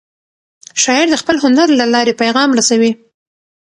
[0.83, 2.91] شاعر د خپل هنر له لارې پیغام رسوي.